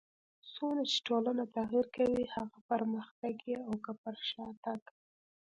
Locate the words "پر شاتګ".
4.01-4.81